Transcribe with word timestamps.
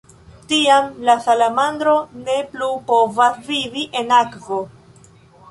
Tiam, 0.51 0.87
la 1.09 1.15
salamandro 1.25 1.93
ne 2.23 2.39
plu 2.55 2.71
povas 2.89 3.39
vivi 3.53 3.87
en 4.01 4.17
akvo. 4.23 4.61